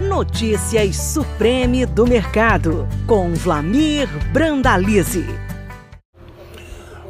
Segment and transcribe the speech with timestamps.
[0.00, 5.26] Notícias Supreme do Mercado, com Vlamir Brandalize.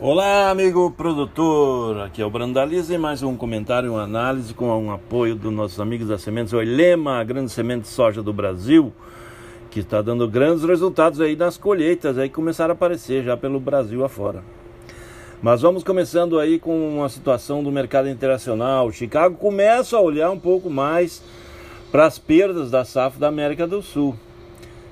[0.00, 2.02] Olá, amigo produtor.
[2.02, 2.96] Aqui é o Brandalize.
[2.96, 7.24] Mais um comentário, uma análise com um apoio dos nossos amigos da Sementes Oilema, a
[7.24, 8.92] grande semente de soja do Brasil,
[9.68, 14.04] que está dando grandes resultados aí nas colheitas, aí começaram a aparecer já pelo Brasil
[14.04, 14.44] afora.
[15.42, 18.92] Mas vamos começando aí com uma situação do mercado internacional.
[18.92, 21.20] Chicago começa a olhar um pouco mais
[21.96, 24.14] para as perdas da safra da América do Sul.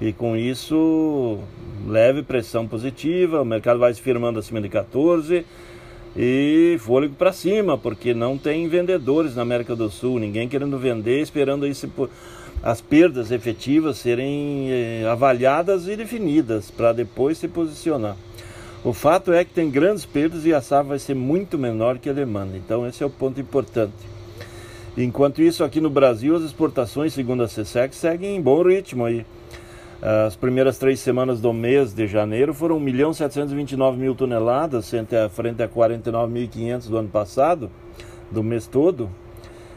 [0.00, 1.40] E com isso,
[1.86, 5.44] leve pressão positiva, o mercado vai se firmando acima de 14
[6.16, 11.20] e fôlego para cima, porque não tem vendedores na América do Sul, ninguém querendo vender,
[11.20, 11.86] esperando aí se,
[12.62, 18.16] as perdas efetivas serem eh, avaliadas e definidas para depois se posicionar.
[18.82, 22.08] O fato é que tem grandes perdas e a safra vai ser muito menor que
[22.08, 22.56] a demanda.
[22.56, 24.15] Então esse é o ponto importante.
[24.96, 29.26] Enquanto isso, aqui no Brasil, as exportações, segundo a CSEC, seguem em bom ritmo aí.
[30.00, 34.90] As primeiras três semanas do mês de janeiro foram 1 milhão 729 mil toneladas,
[35.30, 37.70] frente a 49.500 do ano passado,
[38.30, 39.10] do mês todo.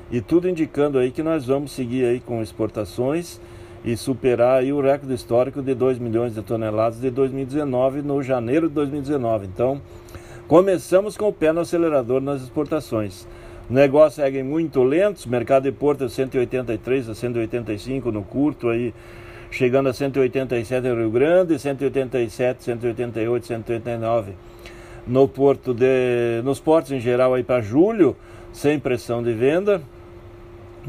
[0.09, 3.41] E tudo indicando aí que nós vamos seguir aí com exportações
[3.83, 8.69] e superar aí o recorde histórico de 2 milhões de toneladas de 2019 no janeiro
[8.69, 9.47] de 2019.
[9.47, 9.81] Então,
[10.47, 13.27] começamos com o pé no acelerador nas exportações.
[13.69, 18.69] O negócio segue muito lento, o mercado de Porto é 183 a 185 no curto
[18.69, 18.93] aí,
[19.51, 24.33] chegando a 187 no Rio Grande, 187, 188, 189
[25.05, 28.15] no porto de nos portos em geral aí para julho,
[28.51, 29.81] sem pressão de venda.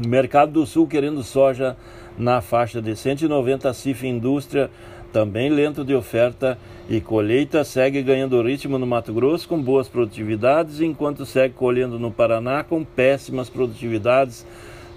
[0.07, 1.75] Mercado do Sul querendo soja
[2.17, 4.69] na faixa de 190 CIF Indústria,
[5.11, 6.57] também lento de oferta
[6.89, 12.11] e colheita, segue ganhando ritmo no Mato Grosso com boas produtividades, enquanto segue colhendo no
[12.11, 14.45] Paraná com péssimas produtividades,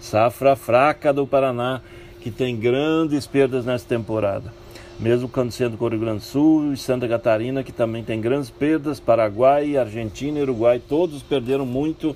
[0.00, 1.80] safra fraca do Paraná,
[2.20, 4.52] que tem grandes perdas nessa temporada.
[4.98, 8.48] Mesmo acontecendo com o Rio Grande do Sul e Santa Catarina, que também tem grandes
[8.48, 12.14] perdas, Paraguai, Argentina e Uruguai, todos perderam muito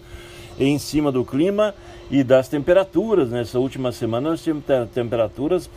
[0.59, 1.75] em cima do clima
[2.11, 3.31] e das temperaturas.
[3.31, 5.69] Nessa última semana nós tivemos temperaturas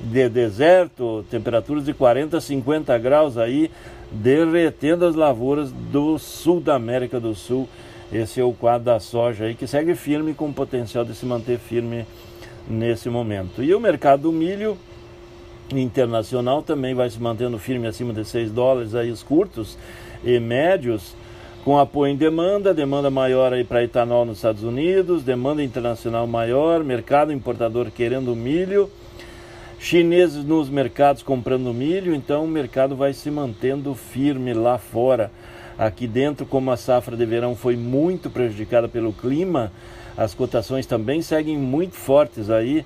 [0.00, 3.70] de deserto, temperaturas de 40, 50 graus aí,
[4.10, 7.68] derretendo as lavouras do sul da América do Sul.
[8.12, 11.58] Esse é o quadro da soja aí que segue firme com potencial de se manter
[11.58, 12.06] firme
[12.68, 13.62] nesse momento.
[13.62, 14.76] E o mercado do milho
[15.72, 19.78] internacional também vai se mantendo firme acima de 6 dólares aí os curtos
[20.24, 21.14] e médios
[21.64, 26.82] com apoio em demanda, demanda maior aí para etanol nos Estados Unidos, demanda internacional maior,
[26.82, 28.90] mercado importador querendo milho,
[29.80, 35.32] chineses nos mercados comprando milho, então o mercado vai se mantendo firme lá fora.
[35.78, 39.72] Aqui dentro, como a safra de verão foi muito prejudicada pelo clima,
[40.18, 42.84] as cotações também seguem muito fortes aí,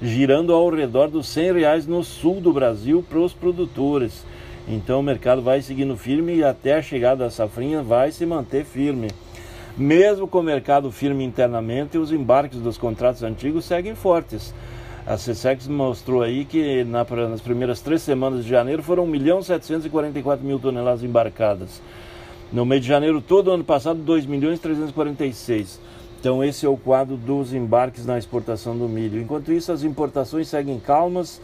[0.00, 4.24] girando ao redor dos 100 reais no sul do Brasil para os produtores.
[4.68, 8.64] Então o mercado vai seguindo firme e até a chegada da safrinha vai se manter
[8.64, 9.08] firme.
[9.76, 14.54] Mesmo com o mercado firme internamente, os embarques dos contratos antigos seguem fortes.
[15.06, 19.42] A CSEX mostrou aí que na, nas primeiras três semanas de janeiro foram 1 milhão
[19.42, 21.80] 744 mil toneladas embarcadas.
[22.52, 25.80] No mês de janeiro todo, ano passado, 2 milhões 346.
[26.18, 29.20] Então esse é o quadro dos embarques na exportação do milho.
[29.20, 31.40] Enquanto isso, as importações seguem calmas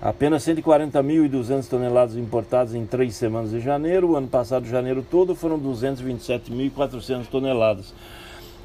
[0.00, 4.10] Apenas 140.200 toneladas importadas em três semanas de janeiro.
[4.10, 7.92] O ano passado, janeiro todo, foram 227.400 toneladas.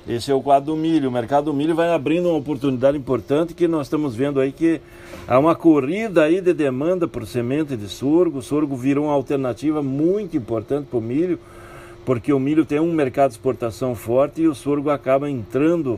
[0.07, 1.07] Esse é o quadro do milho.
[1.07, 4.81] O mercado do milho vai abrindo uma oportunidade importante que nós estamos vendo aí que
[5.25, 8.39] há uma corrida aí de demanda por semente de sorgo.
[8.39, 11.39] O sorgo virou uma alternativa muito importante para o milho,
[12.05, 15.97] porque o milho tem um mercado de exportação forte e o sorgo acaba entrando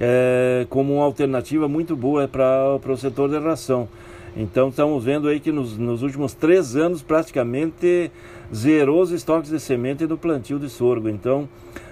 [0.00, 3.86] é, como uma alternativa muito boa para o setor de ração.
[4.34, 8.10] Então estamos vendo aí que nos, nos, últimos três anos praticamente
[8.54, 11.08] zerou os estoques de semente do plantio de sorgo.
[11.08, 11.48] Então,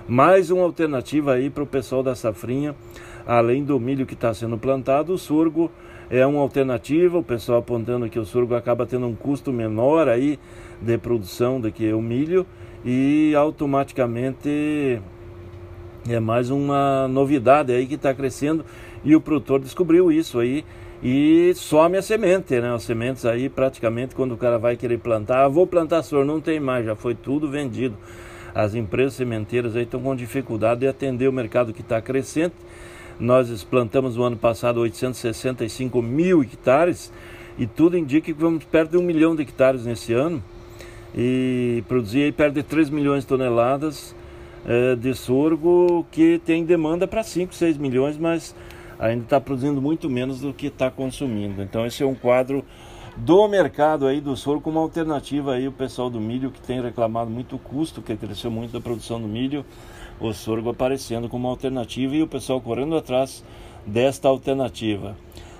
[0.06, 2.74] mais uma alternativa aí para o pessoal da safrinha,
[3.26, 5.70] além do milho que está sendo plantado, o sorgo
[6.10, 10.38] é uma alternativa, o pessoal apontando que o sorgo acaba tendo um custo menor aí
[10.80, 12.46] de produção do que o milho
[12.84, 15.00] e automaticamente
[16.06, 18.62] é mais uma novidade aí que está crescendo
[19.02, 20.64] e o produtor descobriu isso aí
[21.02, 22.74] e some a semente, né?
[22.74, 26.42] As sementes aí praticamente quando o cara vai querer plantar, ah, vou plantar sorgo, não
[26.42, 27.96] tem mais, já foi tudo vendido.
[28.54, 32.54] As empresas sementeiras aí estão com dificuldade de atender o mercado que está crescente.
[33.18, 37.12] Nós plantamos no ano passado 865 mil hectares
[37.58, 40.42] e tudo indica que vamos perto de um milhão de hectares nesse ano
[41.16, 44.14] e produzir aí perto de 3 milhões de toneladas
[44.66, 48.54] é, de sorgo que tem demanda para 5, 6 milhões, mas
[48.98, 51.62] ainda está produzindo muito menos do que está consumindo.
[51.62, 52.64] Então esse é um quadro
[53.16, 57.30] do mercado aí do sorgo como alternativa aí o pessoal do milho que tem reclamado
[57.30, 59.64] muito o custo, que cresceu muito da produção do milho,
[60.20, 63.44] o sorgo aparecendo como alternativa e o pessoal correndo atrás
[63.86, 65.16] desta alternativa.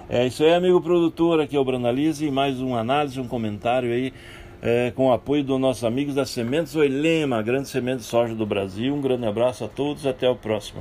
[0.09, 3.91] É isso aí, amigo produtor, aqui é o Brandalize e mais uma análise, um comentário
[3.91, 4.13] aí
[4.61, 8.47] é, com o apoio dos nossos amigos da Sementes Oilema, grande semente de soja do
[8.47, 8.95] Brasil.
[8.95, 10.81] Um grande abraço a todos, até o próximo.